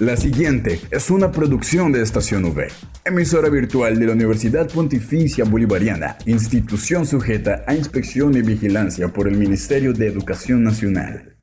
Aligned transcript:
La 0.00 0.16
siguiente 0.16 0.80
es 0.90 1.08
una 1.08 1.30
producción 1.30 1.92
de 1.92 2.02
Estación 2.02 2.44
V, 2.46 2.66
emisora 3.04 3.48
virtual 3.48 3.96
de 3.96 4.06
la 4.06 4.12
Universidad 4.14 4.68
Pontificia 4.68 5.44
Bolivariana, 5.44 6.18
institución 6.26 7.06
sujeta 7.06 7.62
a 7.68 7.76
inspección 7.76 8.36
y 8.36 8.42
vigilancia 8.42 9.12
por 9.12 9.28
el 9.28 9.36
Ministerio 9.36 9.92
de 9.92 10.08
Educación 10.08 10.64
Nacional. 10.64 11.36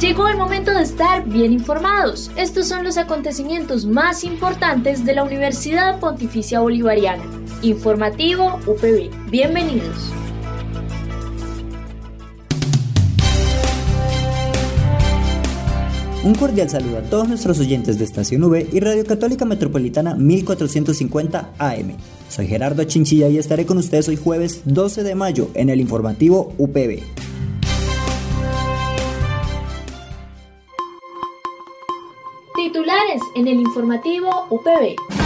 Llegó 0.00 0.26
el 0.26 0.36
momento 0.36 0.72
de 0.72 0.82
estar 0.82 1.24
bien 1.28 1.52
informados. 1.52 2.32
Estos 2.36 2.66
son 2.66 2.82
los 2.82 2.98
acontecimientos 2.98 3.86
más 3.86 4.24
importantes 4.24 5.04
de 5.04 5.14
la 5.14 5.22
Universidad 5.22 6.00
Pontificia 6.00 6.58
Bolivariana. 6.58 7.22
Informativo 7.62 8.58
UPB. 8.66 9.30
Bienvenidos. 9.30 10.12
Un 16.28 16.34
cordial 16.34 16.68
saludo 16.68 16.98
a 16.98 17.00
todos 17.00 17.26
nuestros 17.26 17.58
oyentes 17.58 17.98
de 17.98 18.04
Estación 18.04 18.44
V 18.44 18.68
y 18.70 18.80
Radio 18.80 19.02
Católica 19.06 19.46
Metropolitana 19.46 20.14
1450 20.14 21.54
AM. 21.56 21.94
Soy 22.28 22.46
Gerardo 22.46 22.84
Chinchilla 22.84 23.30
y 23.30 23.38
estaré 23.38 23.64
con 23.64 23.78
ustedes 23.78 24.08
hoy 24.08 24.16
jueves 24.16 24.60
12 24.66 25.04
de 25.04 25.14
mayo 25.14 25.48
en 25.54 25.70
el 25.70 25.80
informativo 25.80 26.52
UPB. 26.58 27.00
Titulares 32.56 33.22
en 33.34 33.48
el 33.48 33.60
informativo 33.60 34.48
UPB. 34.50 35.17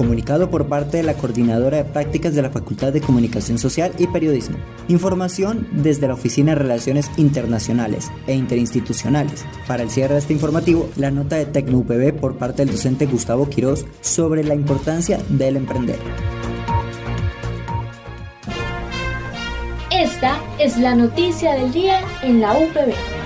Comunicado 0.00 0.48
por 0.48 0.66
parte 0.66 0.96
de 0.96 1.02
la 1.02 1.12
Coordinadora 1.12 1.76
de 1.76 1.84
Prácticas 1.84 2.34
de 2.34 2.40
la 2.40 2.48
Facultad 2.48 2.90
de 2.90 3.02
Comunicación 3.02 3.58
Social 3.58 3.92
y 3.98 4.06
Periodismo. 4.06 4.56
Información 4.88 5.68
desde 5.72 6.08
la 6.08 6.14
Oficina 6.14 6.52
de 6.52 6.60
Relaciones 6.62 7.10
Internacionales 7.18 8.10
e 8.26 8.32
Interinstitucionales. 8.34 9.44
Para 9.66 9.82
el 9.82 9.90
cierre 9.90 10.14
de 10.14 10.20
este 10.20 10.32
informativo, 10.32 10.88
la 10.96 11.10
nota 11.10 11.36
de 11.36 11.44
TecnoUPB 11.44 12.18
por 12.18 12.38
parte 12.38 12.64
del 12.64 12.74
docente 12.74 13.04
Gustavo 13.04 13.50
Quirós 13.50 13.84
sobre 14.00 14.42
la 14.42 14.54
importancia 14.54 15.20
del 15.28 15.56
emprender. 15.56 15.98
Esta 19.90 20.40
es 20.58 20.78
la 20.78 20.94
noticia 20.94 21.52
del 21.56 21.72
día 21.72 22.00
en 22.22 22.40
la 22.40 22.54
UPB. 22.54 23.19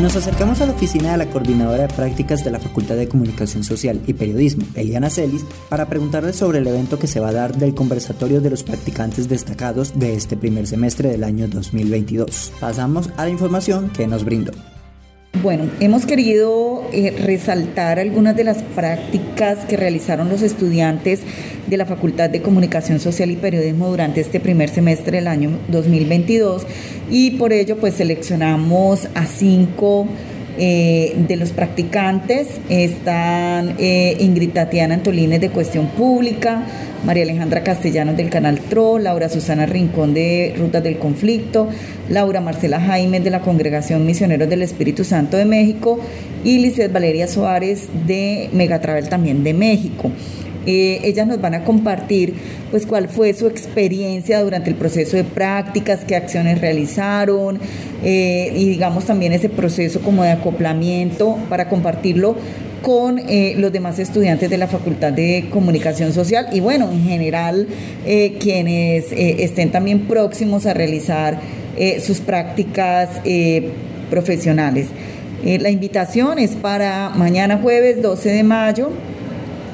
Nos 0.00 0.16
acercamos 0.16 0.62
a 0.62 0.66
la 0.66 0.72
oficina 0.72 1.12
de 1.12 1.18
la 1.18 1.26
coordinadora 1.26 1.86
de 1.86 1.94
prácticas 1.94 2.42
de 2.42 2.50
la 2.50 2.58
Facultad 2.58 2.96
de 2.96 3.06
Comunicación 3.06 3.62
Social 3.62 4.00
y 4.06 4.14
Periodismo, 4.14 4.64
Eliana 4.74 5.10
Celis, 5.10 5.44
para 5.68 5.90
preguntarle 5.90 6.32
sobre 6.32 6.60
el 6.60 6.66
evento 6.66 6.98
que 6.98 7.06
se 7.06 7.20
va 7.20 7.28
a 7.28 7.32
dar 7.32 7.54
del 7.54 7.74
conversatorio 7.74 8.40
de 8.40 8.48
los 8.48 8.62
practicantes 8.62 9.28
destacados 9.28 9.98
de 9.98 10.14
este 10.14 10.38
primer 10.38 10.66
semestre 10.66 11.10
del 11.10 11.22
año 11.22 11.48
2022. 11.48 12.50
Pasamos 12.58 13.10
a 13.18 13.24
la 13.24 13.30
información 13.30 13.90
que 13.90 14.06
nos 14.06 14.24
brindó. 14.24 14.52
Bueno, 15.32 15.70
hemos 15.80 16.04
querido 16.04 16.86
eh, 16.92 17.14
resaltar 17.24 17.98
algunas 17.98 18.36
de 18.36 18.44
las 18.44 18.62
prácticas 18.62 19.64
que 19.64 19.78
realizaron 19.78 20.28
los 20.28 20.42
estudiantes 20.42 21.20
de 21.66 21.76
la 21.78 21.86
Facultad 21.86 22.28
de 22.28 22.42
Comunicación 22.42 23.00
Social 23.00 23.30
y 23.30 23.36
Periodismo 23.36 23.88
durante 23.88 24.20
este 24.20 24.38
primer 24.38 24.68
semestre 24.68 25.16
del 25.16 25.28
año 25.28 25.52
2022 25.68 26.66
y 27.10 27.30
por 27.32 27.54
ello 27.54 27.78
pues 27.78 27.94
seleccionamos 27.94 29.08
a 29.14 29.24
cinco 29.24 30.06
eh, 30.62 31.14
de 31.16 31.36
los 31.36 31.52
practicantes. 31.52 32.60
Están 32.68 33.76
eh, 33.78 34.14
Ingrid 34.20 34.50
Tatiana 34.50 34.92
Antolines 34.92 35.40
de 35.40 35.48
Cuestión 35.48 35.86
Pública, 35.86 36.64
María 37.02 37.22
Alejandra 37.22 37.62
Castellanos 37.62 38.14
del 38.18 38.28
Canal 38.28 38.60
TRO, 38.60 38.98
Laura 38.98 39.30
Susana 39.30 39.64
Rincón 39.64 40.12
de 40.12 40.54
Rutas 40.58 40.82
del 40.82 40.98
Conflicto, 40.98 41.70
Laura 42.10 42.42
Marcela 42.42 42.78
Jaime 42.78 43.20
de 43.20 43.30
la 43.30 43.40
Congregación 43.40 44.04
Misioneros 44.04 44.50
del 44.50 44.60
Espíritu 44.60 45.02
Santo 45.02 45.38
de 45.38 45.46
México 45.46 45.98
y 46.44 46.58
Lizeth 46.58 46.92
Valeria 46.92 47.26
Suárez 47.26 47.88
de 48.06 48.50
Megatravel 48.52 49.08
también 49.08 49.42
de 49.42 49.54
México. 49.54 50.10
Eh, 50.66 51.00
ellas 51.04 51.26
nos 51.26 51.40
van 51.40 51.54
a 51.54 51.64
compartir 51.64 52.34
pues 52.70 52.84
cuál 52.84 53.08
fue 53.08 53.32
su 53.32 53.46
experiencia 53.46 54.40
durante 54.42 54.68
el 54.68 54.76
proceso 54.76 55.16
de 55.16 55.24
prácticas, 55.24 56.04
qué 56.06 56.16
acciones 56.16 56.60
realizaron 56.60 57.58
eh, 58.04 58.52
y 58.54 58.68
digamos 58.68 59.06
también 59.06 59.32
ese 59.32 59.48
proceso 59.48 60.00
como 60.00 60.22
de 60.22 60.30
acoplamiento 60.30 61.38
para 61.48 61.68
compartirlo 61.68 62.36
con 62.82 63.18
eh, 63.18 63.54
los 63.56 63.72
demás 63.72 63.98
estudiantes 63.98 64.50
de 64.50 64.58
la 64.58 64.66
Facultad 64.66 65.12
de 65.12 65.46
Comunicación 65.50 66.12
Social 66.12 66.48
y 66.52 66.60
bueno, 66.60 66.90
en 66.90 67.04
general 67.04 67.66
quienes 68.38 69.12
estén 69.12 69.70
también 69.70 70.00
próximos 70.06 70.66
a 70.66 70.74
realizar 70.74 71.38
sus 72.00 72.20
prácticas 72.20 73.20
profesionales. 74.10 74.88
la 75.44 75.70
invitación 75.70 76.38
es 76.38 76.52
para 76.52 77.10
mañana 77.10 77.58
jueves 77.58 78.00
12 78.02 78.30
de 78.30 78.42
mayo 78.42 78.90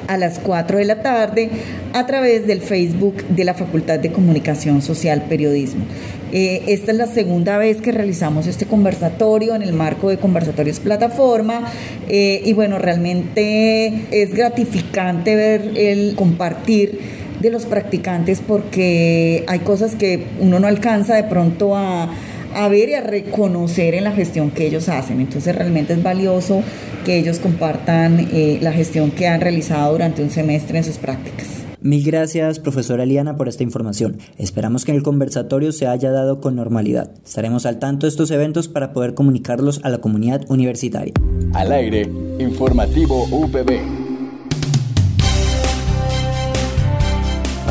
a 0.07 0.17
las 0.17 0.39
4 0.39 0.77
de 0.77 0.85
la 0.85 1.01
tarde 1.01 1.49
a 1.93 2.05
través 2.05 2.47
del 2.47 2.61
Facebook 2.61 3.23
de 3.29 3.43
la 3.43 3.53
Facultad 3.53 3.99
de 3.99 4.11
Comunicación 4.11 4.81
Social 4.81 5.23
Periodismo. 5.27 5.85
Eh, 6.31 6.63
esta 6.67 6.91
es 6.91 6.97
la 6.97 7.07
segunda 7.07 7.57
vez 7.57 7.81
que 7.81 7.91
realizamos 7.91 8.47
este 8.47 8.65
conversatorio 8.65 9.55
en 9.55 9.61
el 9.61 9.73
marco 9.73 10.09
de 10.09 10.17
Conversatorios 10.17 10.79
Plataforma 10.79 11.71
eh, 12.09 12.41
y 12.43 12.53
bueno, 12.53 12.79
realmente 12.79 14.05
es 14.11 14.33
gratificante 14.33 15.35
ver 15.35 15.71
el 15.75 16.15
compartir 16.15 16.99
de 17.39 17.49
los 17.49 17.65
practicantes 17.65 18.41
porque 18.45 19.45
hay 19.47 19.59
cosas 19.59 19.95
que 19.95 20.25
uno 20.39 20.59
no 20.59 20.67
alcanza 20.67 21.15
de 21.15 21.23
pronto 21.23 21.77
a 21.77 22.09
a 22.57 22.67
ver 22.69 22.89
y 22.89 22.93
a 22.95 23.01
reconocer 23.01 23.93
en 23.93 24.03
la 24.03 24.11
gestión 24.11 24.49
que 24.49 24.65
ellos 24.65 24.89
hacen. 24.89 25.21
Entonces 25.21 25.55
realmente 25.55 25.93
es 25.93 26.01
valioso 26.01 26.63
que 27.05 27.19
ellos 27.19 27.37
compartan 27.39 28.27
eh, 28.31 28.57
la 28.61 28.73
gestión 28.73 29.11
que 29.11 29.27
han 29.27 29.41
realizado 29.41 29.91
durante 29.91 30.23
un 30.23 30.31
semestre 30.31 30.79
en 30.79 30.83
sus 30.83 30.97
prácticas. 30.97 31.47
Mil 31.79 32.03
gracias, 32.03 32.59
profesora 32.59 33.05
Liana, 33.05 33.37
por 33.37 33.47
esta 33.47 33.61
información. 33.61 34.17
Esperamos 34.39 34.83
que 34.83 34.91
el 34.91 35.03
conversatorio 35.03 35.71
se 35.71 35.85
haya 35.85 36.11
dado 36.11 36.41
con 36.41 36.55
normalidad. 36.55 37.11
Estaremos 37.23 37.67
al 37.67 37.77
tanto 37.77 38.07
de 38.07 38.09
estos 38.09 38.31
eventos 38.31 38.67
para 38.67 38.91
poder 38.91 39.13
comunicarlos 39.13 39.79
a 39.83 39.89
la 39.89 39.99
comunidad 39.99 40.41
universitaria. 40.49 41.13
Al 41.53 41.71
aire, 41.71 42.09
informativo 42.39 43.25
UPB. 43.31 44.06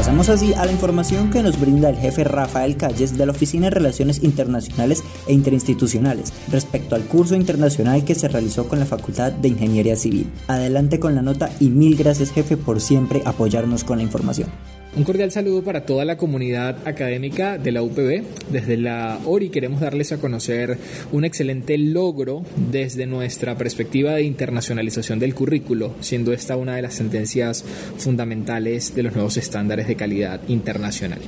Pasamos 0.06 0.28
así 0.28 0.54
a 0.54 0.64
la 0.64 0.70
información 0.70 1.30
que 1.30 1.42
nos 1.42 1.58
brinda 1.58 1.90
el 1.90 1.96
jefe 1.96 2.22
Rafael 2.22 2.76
Calles 2.76 3.18
de 3.18 3.26
la 3.26 3.32
Oficina 3.32 3.64
de 3.64 3.70
Relaciones 3.70 4.22
Internacionales 4.22 5.02
e 5.26 5.32
Interinstitucionales 5.32 6.32
respecto 6.48 6.94
al 6.94 7.06
curso 7.06 7.34
internacional 7.34 8.04
que 8.04 8.14
se 8.14 8.28
realizó 8.28 8.68
con 8.68 8.78
la 8.78 8.86
Facultad 8.86 9.32
de 9.32 9.48
Ingeniería 9.48 9.96
Civil. 9.96 10.30
Adelante 10.46 11.00
con 11.00 11.16
la 11.16 11.22
nota 11.22 11.50
y 11.58 11.70
mil 11.70 11.96
gracias 11.96 12.30
jefe 12.30 12.56
por 12.56 12.80
siempre 12.80 13.20
apoyarnos 13.24 13.82
con 13.82 13.98
la 13.98 14.04
información. 14.04 14.48
Un 14.96 15.04
cordial 15.04 15.30
saludo 15.30 15.62
para 15.62 15.84
toda 15.84 16.06
la 16.06 16.16
comunidad 16.16 16.88
académica 16.88 17.58
de 17.58 17.70
la 17.70 17.82
UPB. 17.82 18.22
Desde 18.50 18.78
la 18.78 19.20
ORI 19.26 19.50
queremos 19.50 19.82
darles 19.82 20.10
a 20.12 20.16
conocer 20.16 20.78
un 21.12 21.26
excelente 21.26 21.76
logro 21.76 22.42
desde 22.70 23.04
nuestra 23.04 23.58
perspectiva 23.58 24.12
de 24.14 24.22
internacionalización 24.22 25.18
del 25.18 25.34
currículo, 25.34 25.94
siendo 26.00 26.32
esta 26.32 26.56
una 26.56 26.76
de 26.76 26.82
las 26.82 26.94
sentencias 26.94 27.62
fundamentales 27.98 28.94
de 28.94 29.02
los 29.02 29.12
nuevos 29.12 29.36
estándares 29.36 29.86
de 29.86 29.96
calidad 29.96 30.40
internacional. 30.48 31.20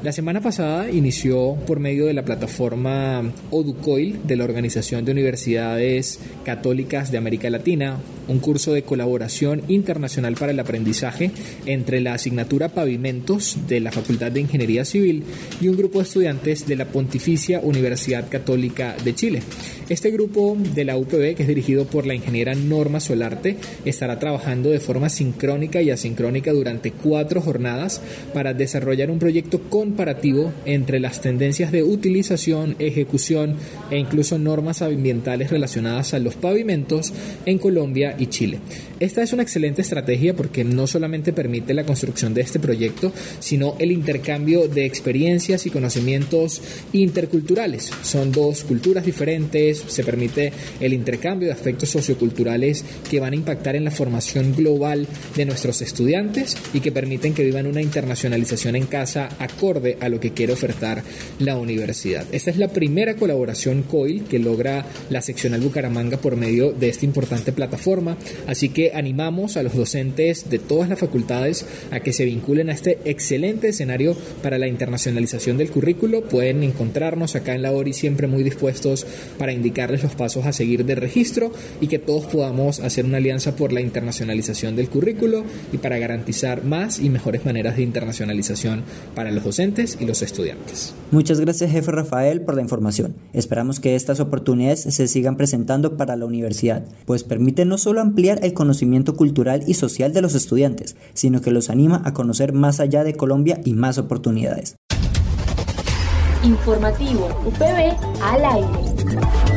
La 0.00 0.12
semana 0.12 0.40
pasada 0.40 0.88
inició 0.88 1.56
por 1.66 1.80
medio 1.80 2.06
de 2.06 2.14
la 2.14 2.24
plataforma 2.24 3.32
ODUCOIL 3.50 4.20
de 4.28 4.36
la 4.36 4.44
Organización 4.44 5.04
de 5.04 5.10
Universidades 5.10 6.20
Católicas 6.44 7.10
de 7.10 7.18
América 7.18 7.50
Latina 7.50 7.98
un 8.28 8.38
curso 8.38 8.72
de 8.72 8.82
colaboración 8.82 9.62
internacional 9.68 10.34
para 10.34 10.52
el 10.52 10.60
aprendizaje 10.60 11.30
entre 11.66 12.00
la 12.00 12.14
asignatura 12.14 12.68
Pavimentos 12.68 13.56
de 13.66 13.80
la 13.80 13.90
Facultad 13.90 14.30
de 14.30 14.40
Ingeniería 14.40 14.84
Civil 14.84 15.24
y 15.60 15.68
un 15.68 15.76
grupo 15.76 15.98
de 15.98 16.04
estudiantes 16.04 16.66
de 16.66 16.76
la 16.76 16.86
Pontificia 16.86 17.60
Universidad 17.60 18.28
Católica 18.28 18.94
de 19.02 19.14
Chile. 19.14 19.42
Este 19.88 20.10
grupo 20.10 20.56
de 20.74 20.84
la 20.84 20.98
UPB, 20.98 21.34
que 21.34 21.42
es 21.42 21.48
dirigido 21.48 21.86
por 21.86 22.06
la 22.06 22.14
ingeniera 22.14 22.54
Norma 22.54 23.00
Solarte, 23.00 23.56
estará 23.86 24.18
trabajando 24.18 24.68
de 24.68 24.80
forma 24.80 25.08
sincrónica 25.08 25.80
y 25.80 25.90
asincrónica 25.90 26.52
durante 26.52 26.92
cuatro 26.92 27.40
jornadas 27.40 28.02
para 28.34 28.52
desarrollar 28.52 29.10
un 29.10 29.18
proyecto 29.18 29.62
con 29.70 29.87
comparativo 29.88 30.52
entre 30.66 31.00
las 31.00 31.22
tendencias 31.22 31.72
de 31.72 31.82
utilización, 31.82 32.76
ejecución 32.78 33.56
e 33.90 33.96
incluso 33.96 34.38
normas 34.38 34.82
ambientales 34.82 35.50
relacionadas 35.50 36.12
a 36.12 36.18
los 36.18 36.34
pavimentos 36.34 37.14
en 37.46 37.56
Colombia 37.56 38.14
y 38.18 38.26
Chile. 38.26 38.58
Esta 39.00 39.22
es 39.22 39.32
una 39.32 39.44
excelente 39.44 39.80
estrategia 39.80 40.36
porque 40.36 40.62
no 40.62 40.86
solamente 40.86 41.32
permite 41.32 41.72
la 41.72 41.84
construcción 41.84 42.34
de 42.34 42.42
este 42.42 42.60
proyecto, 42.60 43.12
sino 43.38 43.76
el 43.78 43.90
intercambio 43.90 44.68
de 44.68 44.84
experiencias 44.84 45.64
y 45.64 45.70
conocimientos 45.70 46.60
interculturales. 46.92 47.90
Son 48.02 48.30
dos 48.30 48.64
culturas 48.64 49.06
diferentes, 49.06 49.82
se 49.86 50.04
permite 50.04 50.52
el 50.80 50.92
intercambio 50.92 51.48
de 51.48 51.54
aspectos 51.54 51.88
socioculturales 51.88 52.84
que 53.08 53.20
van 53.20 53.32
a 53.32 53.36
impactar 53.36 53.74
en 53.74 53.84
la 53.84 53.90
formación 53.90 54.54
global 54.54 55.06
de 55.34 55.46
nuestros 55.46 55.80
estudiantes 55.80 56.58
y 56.74 56.80
que 56.80 56.92
permiten 56.92 57.32
que 57.32 57.44
vivan 57.44 57.66
una 57.66 57.80
internacionalización 57.80 58.76
en 58.76 58.86
casa 58.86 59.30
acorde 59.38 59.77
a 60.00 60.08
lo 60.08 60.20
que 60.20 60.32
quiere 60.32 60.52
ofertar 60.52 61.02
la 61.38 61.56
universidad. 61.56 62.24
Esta 62.32 62.50
es 62.50 62.56
la 62.56 62.68
primera 62.68 63.14
colaboración 63.14 63.82
COIL 63.82 64.24
que 64.24 64.38
logra 64.38 64.86
la 65.10 65.22
seccional 65.22 65.60
Bucaramanga 65.60 66.18
por 66.18 66.36
medio 66.36 66.72
de 66.72 66.88
esta 66.88 67.04
importante 67.04 67.52
plataforma, 67.52 68.16
así 68.46 68.68
que 68.68 68.92
animamos 68.94 69.56
a 69.56 69.62
los 69.62 69.74
docentes 69.74 70.50
de 70.50 70.58
todas 70.58 70.88
las 70.88 70.98
facultades 70.98 71.66
a 71.90 72.00
que 72.00 72.12
se 72.12 72.24
vinculen 72.24 72.70
a 72.70 72.72
este 72.72 72.98
excelente 73.04 73.68
escenario 73.68 74.16
para 74.42 74.58
la 74.58 74.68
internacionalización 74.68 75.56
del 75.58 75.70
currículo. 75.70 76.22
Pueden 76.22 76.62
encontrarnos 76.62 77.36
acá 77.36 77.54
en 77.54 77.62
la 77.62 77.72
ORI 77.72 77.92
siempre 77.92 78.26
muy 78.26 78.42
dispuestos 78.42 79.06
para 79.38 79.52
indicarles 79.52 80.02
los 80.02 80.14
pasos 80.14 80.46
a 80.46 80.52
seguir 80.52 80.84
de 80.84 80.94
registro 80.94 81.52
y 81.80 81.86
que 81.86 81.98
todos 81.98 82.26
podamos 82.26 82.80
hacer 82.80 83.04
una 83.04 83.18
alianza 83.18 83.56
por 83.56 83.72
la 83.72 83.80
internacionalización 83.80 84.76
del 84.76 84.88
currículo 84.88 85.44
y 85.72 85.78
para 85.78 85.98
garantizar 85.98 86.64
más 86.64 86.98
y 86.98 87.10
mejores 87.10 87.44
maneras 87.44 87.76
de 87.76 87.82
internacionalización 87.82 88.82
para 89.14 89.30
los 89.30 89.44
docentes 89.44 89.67
y 90.00 90.06
los 90.06 90.22
estudiantes. 90.22 90.94
Muchas 91.10 91.40
gracias, 91.40 91.70
jefe 91.70 91.90
Rafael, 91.90 92.42
por 92.42 92.54
la 92.54 92.62
información. 92.62 93.14
Esperamos 93.32 93.80
que 93.80 93.94
estas 93.94 94.20
oportunidades 94.20 94.80
se 94.82 95.08
sigan 95.08 95.36
presentando 95.36 95.96
para 95.96 96.16
la 96.16 96.26
universidad, 96.26 96.84
pues 97.06 97.24
permiten 97.24 97.68
no 97.68 97.78
solo 97.78 98.00
ampliar 98.00 98.40
el 98.42 98.54
conocimiento 98.54 99.14
cultural 99.16 99.62
y 99.66 99.74
social 99.74 100.12
de 100.12 100.22
los 100.22 100.34
estudiantes, 100.34 100.96
sino 101.14 101.40
que 101.40 101.50
los 101.50 101.70
anima 101.70 102.02
a 102.04 102.12
conocer 102.12 102.52
más 102.52 102.80
allá 102.80 103.04
de 103.04 103.14
Colombia 103.14 103.60
y 103.64 103.74
más 103.74 103.98
oportunidades. 103.98 104.76
Informativo 106.44 107.28
UPB 107.44 107.96
al 108.22 108.44
aire. 108.44 109.47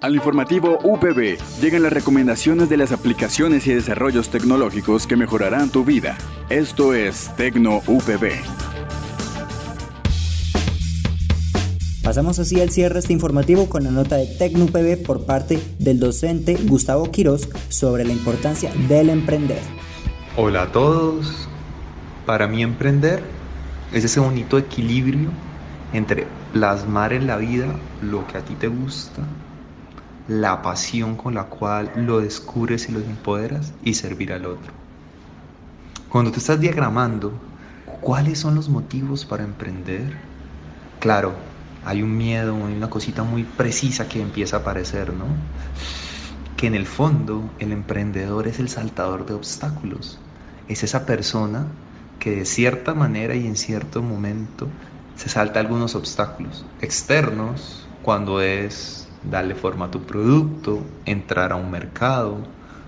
Al 0.00 0.14
informativo 0.14 0.78
UPB 0.84 1.36
llegan 1.60 1.82
las 1.82 1.92
recomendaciones 1.92 2.68
de 2.68 2.76
las 2.76 2.92
aplicaciones 2.92 3.66
y 3.66 3.74
desarrollos 3.74 4.28
tecnológicos 4.30 5.08
que 5.08 5.16
mejorarán 5.16 5.70
tu 5.70 5.84
vida. 5.84 6.16
Esto 6.48 6.94
es 6.94 7.34
Tecno 7.36 7.82
UPB. 7.88 8.34
Pasamos 12.04 12.38
así 12.38 12.60
al 12.60 12.70
cierre 12.70 13.00
este 13.00 13.12
informativo 13.12 13.68
con 13.68 13.82
la 13.82 13.90
nota 13.90 14.16
de 14.16 14.26
Tecno 14.26 14.66
UPB 14.66 15.04
por 15.04 15.26
parte 15.26 15.58
del 15.80 15.98
docente 15.98 16.54
Gustavo 16.54 17.10
Quiroz 17.10 17.48
sobre 17.68 18.04
la 18.04 18.12
importancia 18.12 18.72
del 18.88 19.10
emprender. 19.10 19.60
Hola 20.36 20.62
a 20.62 20.72
todos. 20.72 21.48
Para 22.26 22.46
mí 22.46 22.62
emprender 22.62 23.24
es 23.92 24.04
ese 24.04 24.20
bonito 24.20 24.56
equilibrio 24.56 25.30
entre 25.92 26.28
plasmar 26.52 27.12
en 27.12 27.26
la 27.26 27.36
vida 27.36 27.66
lo 28.02 28.24
que 28.28 28.38
a 28.38 28.42
ti 28.42 28.54
te 28.54 28.68
gusta 28.68 29.22
la 30.28 30.60
pasión 30.60 31.16
con 31.16 31.34
la 31.34 31.44
cual 31.44 31.90
lo 31.96 32.20
descubres 32.20 32.88
y 32.88 32.92
lo 32.92 33.00
empoderas 33.00 33.72
y 33.82 33.94
servir 33.94 34.32
al 34.32 34.44
otro. 34.44 34.72
Cuando 36.10 36.30
te 36.30 36.38
estás 36.38 36.60
diagramando, 36.60 37.32
¿cuáles 38.02 38.38
son 38.38 38.54
los 38.54 38.68
motivos 38.68 39.24
para 39.24 39.42
emprender? 39.42 40.12
Claro, 41.00 41.34
hay 41.84 42.02
un 42.02 42.16
miedo, 42.16 42.54
hay 42.66 42.74
una 42.74 42.90
cosita 42.90 43.22
muy 43.22 43.44
precisa 43.44 44.06
que 44.06 44.20
empieza 44.20 44.56
a 44.56 44.60
aparecer, 44.60 45.14
¿no? 45.14 45.24
Que 46.58 46.66
en 46.66 46.74
el 46.74 46.86
fondo 46.86 47.50
el 47.58 47.72
emprendedor 47.72 48.48
es 48.48 48.58
el 48.58 48.68
saltador 48.68 49.24
de 49.24 49.34
obstáculos. 49.34 50.18
Es 50.68 50.82
esa 50.82 51.06
persona 51.06 51.66
que 52.18 52.32
de 52.32 52.44
cierta 52.44 52.94
manera 52.94 53.34
y 53.34 53.46
en 53.46 53.56
cierto 53.56 54.02
momento 54.02 54.68
se 55.14 55.28
salta 55.28 55.60
algunos 55.60 55.94
obstáculos 55.94 56.66
externos 56.80 57.88
cuando 58.02 58.40
es 58.40 59.07
darle 59.22 59.54
forma 59.54 59.86
a 59.86 59.90
tu 59.90 60.02
producto, 60.02 60.82
entrar 61.04 61.52
a 61.52 61.56
un 61.56 61.70
mercado, 61.70 62.38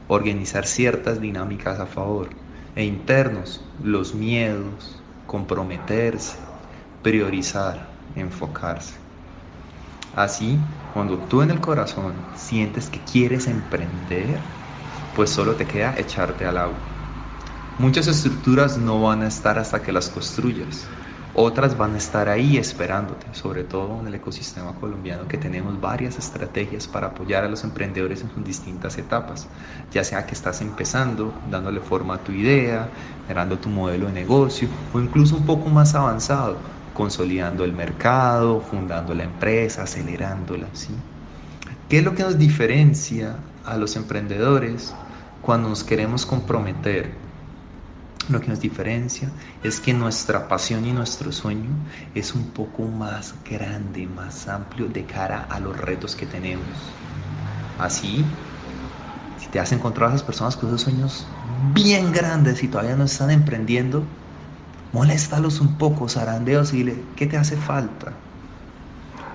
organizar 0.09 0.67
ciertas 0.67 1.21
dinámicas 1.21 1.81
a 1.81 1.87
favor, 1.87 2.29
e 2.75 2.85
internos, 2.85 3.61
los 3.83 4.15
miedos, 4.15 5.01
comprometerse, 5.27 6.37
priorizar, 7.03 7.89
enfocarse. 8.15 8.95
Así, 10.15 10.59
cuando 10.93 11.19
tú 11.19 11.43
en 11.43 11.51
el 11.51 11.61
corazón 11.61 12.15
sientes 12.35 12.91
que 12.91 13.01
quieres 13.01 13.47
emprender, 13.47 14.41
pues 15.15 15.31
solo 15.31 15.55
te 15.55 15.67
queda 15.67 15.95
echarte 15.99 16.45
al 16.47 16.59
agua. 16.59 16.79
Muchas 17.79 18.09
estructuras 18.09 18.77
no 18.77 19.01
van 19.01 19.23
a 19.23 19.29
estar 19.29 19.59
hasta 19.59 19.83
que 19.83 19.93
las 19.93 20.11
construyas. 20.11 20.87
Otras 21.33 21.79
van 21.79 21.95
a 21.95 21.99
estar 21.99 22.29
ahí 22.29 22.57
esperándote, 22.57 23.27
sobre 23.35 23.63
todo 23.63 24.01
en 24.01 24.09
el 24.09 24.15
ecosistema 24.17 24.75
colombiano 24.75 25.29
que 25.29 25.39
tenemos 25.39 25.81
varias 25.81 26.19
estrategias 26.19 26.89
para 26.89 27.09
apoyar 27.09 27.45
a 27.45 27.49
los 27.49 27.63
emprendedores 27.63 28.23
en 28.23 28.31
sus 28.31 28.45
distintas 28.45 28.99
etapas, 28.99 29.49
ya 29.93 30.03
sea 30.03 30.27
que 30.27 30.35
estás 30.35 30.61
empezando, 30.61 31.33
dándole 31.49 31.81
forma 31.81 32.17
a 32.17 32.25
tu 32.25 32.33
idea, 32.33 32.89
generando 33.29 33.61
tu 33.61 33.69
modelo 33.69 34.07
de 34.07 34.13
negocio 34.13 34.69
o 34.93 34.99
incluso 34.99 35.37
un 35.37 35.47
poco 35.47 35.69
más 35.69 35.95
avanzado, 35.95 36.59
consolidando 36.93 37.65
el 37.65 37.75
mercado, 37.75 38.61
fundando 38.61 39.15
la 39.15 39.23
empresa, 39.23 39.85
acelerándola. 39.85 40.67
¿sí? 40.73 41.05
¿Qué 41.89 41.99
es 41.99 42.05
lo 42.05 42.15
que 42.17 42.25
nos 42.25 42.39
diferencia 42.39 43.37
a 43.65 43.77
los 43.77 43.95
emprendedores 43.95 44.97
cuando 45.41 45.69
nos 45.69 45.85
queremos 45.85 46.27
comprometer 46.27 47.20
lo 48.31 48.41
que 48.41 48.49
nos 48.49 48.61
diferencia 48.61 49.31
es 49.63 49.81
que 49.81 49.93
nuestra 49.93 50.49
pasión 50.49 50.85
y 50.87 50.93
nuestro 50.93 51.33
sueño 51.33 51.71
es 52.15 52.35
un 52.35 52.51
poco 52.51 52.85
más 52.85 53.35
grande, 53.49 54.07
más 54.07 54.49
amplio 54.49 54.89
de 54.89 55.05
cara 55.05 55.47
a 55.51 55.61
los 55.61 55.77
retos 55.77 56.17
que 56.17 56.27
tenemos. 56.27 56.67
Así, 57.79 58.25
si 59.39 59.49
te 59.49 59.59
has 59.59 59.73
encontrado 59.73 60.13
a 60.13 60.15
esas 60.15 60.27
personas 60.27 60.57
con 60.57 60.69
esos 60.69 60.83
sueños 60.83 61.27
bien 61.75 62.13
grandes 62.13 62.63
y 62.63 62.69
todavía 62.69 62.97
no 62.97 63.05
están 63.05 63.31
emprendiendo, 63.31 64.05
moléstalos 64.93 65.61
un 65.61 65.79
poco, 65.79 66.09
zarandeos 66.09 66.73
y 66.73 66.79
dile, 66.79 67.05
¿qué 67.17 67.27
te 67.27 67.37
hace 67.37 67.57
falta? 67.57 68.13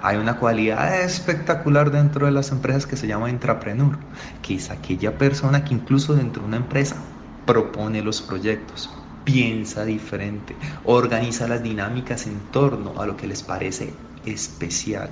Hay 0.02 0.18
una 0.18 0.38
cualidad 0.38 1.02
espectacular 1.02 1.90
dentro 1.90 2.28
de 2.28 2.32
las 2.32 2.52
empresas 2.52 2.86
que 2.86 2.96
se 2.96 3.08
llama 3.08 3.32
intrapreneur, 3.32 3.98
que 4.44 4.56
es 4.56 4.70
aquella 4.70 5.18
persona 5.18 5.64
que 5.64 5.74
incluso 5.74 6.14
dentro 6.14 6.44
de 6.44 6.48
una 6.48 6.58
empresa 6.58 6.98
propone 7.46 8.02
los 8.02 8.22
proyectos, 8.22 8.90
piensa 9.24 9.86
diferente, 9.86 10.56
organiza 10.84 11.48
las 11.48 11.64
dinámicas 11.64 12.28
en 12.28 12.40
torno 12.52 13.00
a 13.02 13.06
lo 13.06 13.18
que 13.18 13.28
les 13.28 13.44
parece 13.44 13.94
especial. 14.26 15.10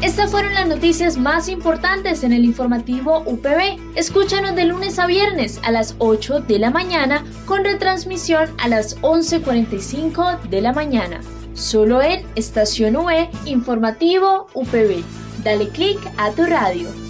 Estas 0.00 0.30
fueron 0.30 0.54
las 0.54 0.68
noticias 0.68 1.18
más 1.18 1.48
importantes 1.48 2.22
en 2.22 2.32
el 2.32 2.44
informativo 2.44 3.24
UPB. 3.26 3.80
Escúchanos 3.96 4.54
de 4.54 4.66
lunes 4.66 5.00
a 5.00 5.08
viernes 5.08 5.58
a 5.64 5.72
las 5.72 5.96
8 5.98 6.42
de 6.42 6.60
la 6.60 6.70
mañana 6.70 7.24
con 7.44 7.64
retransmisión 7.64 8.48
a 8.58 8.68
las 8.68 8.96
11.45 9.00 10.42
de 10.42 10.60
la 10.60 10.72
mañana. 10.72 11.20
Solo 11.54 12.00
en 12.00 12.24
Estación 12.36 12.94
V 12.94 13.28
Informativo 13.46 14.46
UPB. 14.54 15.02
Dale 15.42 15.68
click 15.70 15.98
a 16.16 16.30
tu 16.30 16.46
radio. 16.46 17.07